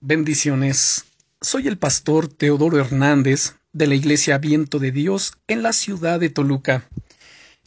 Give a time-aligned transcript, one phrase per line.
[0.00, 1.06] Bendiciones.
[1.40, 6.28] Soy el pastor Teodoro Hernández de la Iglesia Viento de Dios en la ciudad de
[6.28, 6.86] Toluca.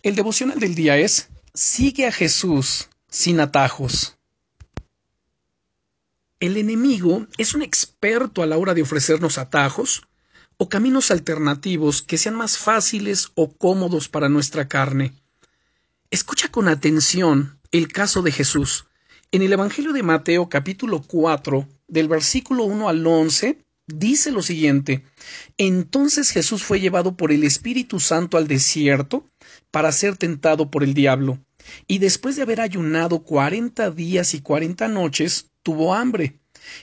[0.04, 4.15] El devocional del día es Sigue a Jesús sin atajos.
[6.39, 10.04] El enemigo es un experto a la hora de ofrecernos atajos
[10.57, 15.16] o caminos alternativos que sean más fáciles o cómodos para nuestra carne.
[16.11, 18.86] Escucha con atención el caso de Jesús.
[19.32, 23.58] En el Evangelio de Mateo capítulo 4, del versículo 1 al 11,
[23.88, 25.04] dice lo siguiente,
[25.57, 29.25] Entonces Jesús fue llevado por el Espíritu Santo al desierto
[29.71, 31.39] para ser tentado por el diablo,
[31.88, 36.39] y después de haber ayunado cuarenta días y cuarenta noches, tuvo hambre.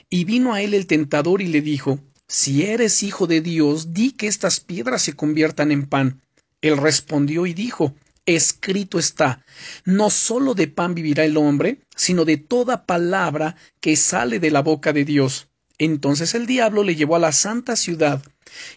[0.09, 4.11] Y vino a él el tentador y le dijo, Si eres hijo de Dios, di
[4.11, 6.21] que estas piedras se conviertan en pan.
[6.61, 7.95] Él respondió y dijo,
[8.27, 9.43] escrito está,
[9.85, 14.61] no sólo de pan vivirá el hombre, sino de toda palabra que sale de la
[14.61, 15.47] boca de Dios.
[15.79, 18.21] Entonces el diablo le llevó a la santa ciudad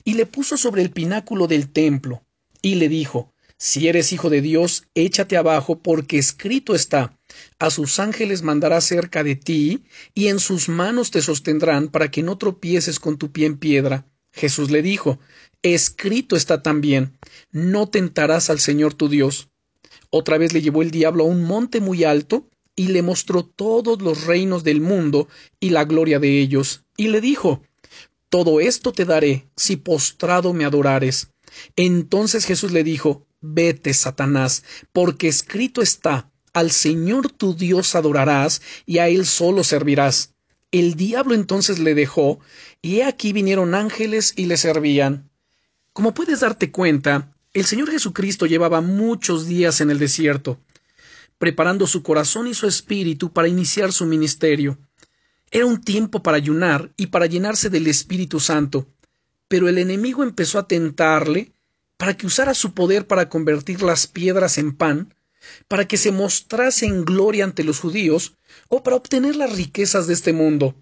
[0.05, 2.25] y le puso sobre el pináculo del templo,
[2.63, 7.19] y le dijo, Si eres hijo de Dios, échate abajo, porque escrito está,
[7.59, 12.23] a sus ángeles mandará cerca de ti, y en sus manos te sostendrán para que
[12.23, 14.07] no tropieces con tu pie en piedra.
[14.33, 15.19] Jesús le dijo,
[15.63, 17.19] Escrito está también,
[17.51, 19.51] no tentarás al Señor tu Dios.
[20.11, 24.01] Otra vez le llevó el diablo a un monte muy alto, y le mostró todos
[24.01, 27.63] los reinos del mundo y la gloria de ellos, y le dijo,
[28.31, 31.31] Todo esto te daré, si postrado me adorares.
[31.77, 38.99] Entonces Jesús le dijo, Vete, Satanás, porque escrito está, al Señor tu Dios adorarás, y
[38.99, 40.35] a Él solo servirás.
[40.73, 42.39] El diablo entonces le dejó,
[42.81, 45.31] y he aquí vinieron ángeles y le servían.
[45.93, 50.61] Como puedes darte cuenta, el Señor Jesucristo llevaba muchos días en el desierto,
[51.39, 54.79] preparando su corazón y su espíritu para iniciar su ministerio.
[55.51, 58.87] Era un tiempo para ayunar y para llenarse del Espíritu Santo,
[59.49, 61.53] pero el enemigo empezó a tentarle
[61.97, 65.13] para que usara su poder para convertir las piedras en pan,
[65.69, 68.37] para que se mostrase en gloria ante los judíos,
[68.69, 70.75] o para obtener las riquezas de este mundo.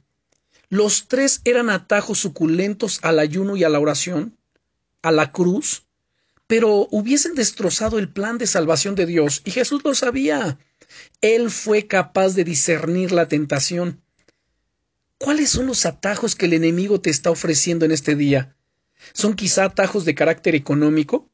[0.69, 4.37] Los tres eran atajos suculentos al ayuno y a la oración,
[5.03, 5.85] a la cruz,
[6.47, 10.59] pero hubiesen destrozado el plan de salvación de Dios, y Jesús lo sabía.
[11.21, 14.03] Él fue capaz de discernir la tentación.
[15.19, 18.57] ¿Cuáles son los atajos que el enemigo te está ofreciendo en este día?
[19.13, 21.31] ¿Son quizá atajos de carácter económico?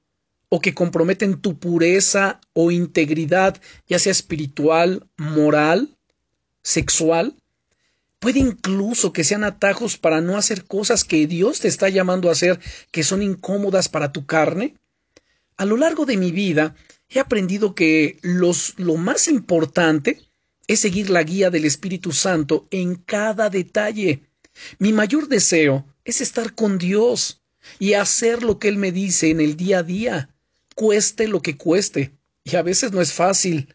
[0.49, 5.97] ¿O que comprometen tu pureza o integridad, ya sea espiritual, moral,
[6.63, 7.37] sexual?
[8.19, 12.33] Puede incluso que sean atajos para no hacer cosas que Dios te está llamando a
[12.33, 12.59] hacer
[12.91, 14.77] que son incómodas para tu carne.
[15.57, 16.75] A lo largo de mi vida
[17.11, 20.21] he aprendido que los, lo más importante
[20.67, 24.23] es seguir la guía del Espíritu Santo en cada detalle.
[24.79, 27.43] Mi mayor deseo es estar con Dios
[27.79, 30.34] y hacer lo que Él me dice en el día a día,
[30.75, 32.13] cueste lo que cueste.
[32.45, 33.75] Y a veces no es fácil.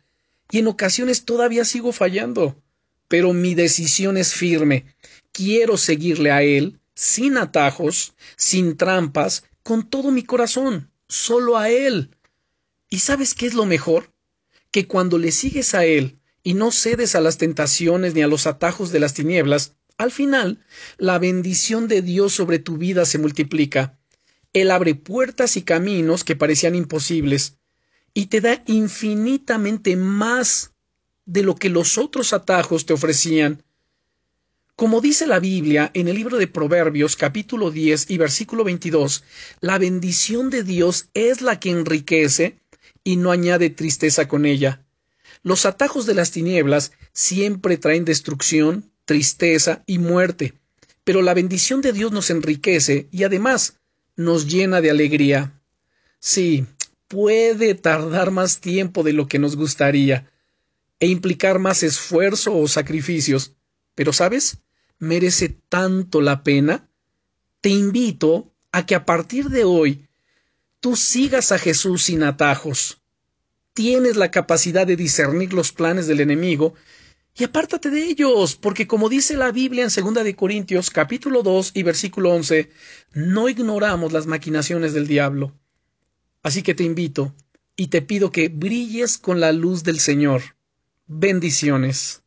[0.52, 2.62] Y en ocasiones todavía sigo fallando
[3.10, 4.86] pero mi decisión es firme.
[5.34, 12.16] Quiero seguirle a Él, sin atajos, sin trampas, con todo mi corazón, solo a Él.
[12.88, 14.14] ¿Y sabes qué es lo mejor?
[14.72, 18.48] Que cuando le sigues a Él y no cedes a las tentaciones ni a los
[18.48, 20.64] atajos de las tinieblas, al final,
[20.98, 23.99] la bendición de Dios sobre tu vida se multiplica.
[24.54, 27.58] Él abre puertas y caminos que parecían imposibles,
[28.14, 30.72] y te da infinitamente más
[31.26, 33.64] de lo que los otros atajos te ofrecían.
[34.76, 39.24] Como dice la Biblia en el libro de Proverbios capítulo 10 y versículo 22,
[39.60, 42.58] la bendición de Dios es la que enriquece
[43.04, 44.86] y no añade tristeza con ella.
[45.44, 50.54] Los atajos de las tinieblas siempre traen destrucción, tristeza y muerte,
[51.04, 53.80] pero la bendición de Dios nos enriquece y además
[54.20, 55.54] nos llena de alegría.
[56.20, 56.66] Sí,
[57.08, 60.30] puede tardar más tiempo de lo que nos gustaría,
[61.00, 63.54] e implicar más esfuerzo o sacrificios.
[63.96, 64.58] Pero, ¿sabes?
[64.98, 66.90] Merece tanto la pena.
[67.62, 70.10] Te invito a que a partir de hoy
[70.82, 73.02] tú sigas a Jesús sin atajos.
[73.74, 76.74] Tienes la capacidad de discernir los planes del enemigo
[77.36, 81.72] y apártate de ellos, porque como dice la Biblia en 2 de Corintios capítulo 2
[81.74, 82.70] y versículo 11,
[83.14, 85.54] no ignoramos las maquinaciones del diablo.
[86.44, 87.34] Así que te invito
[87.76, 90.42] y te pido que brilles con la luz del Señor.
[91.08, 92.19] Bendiciones.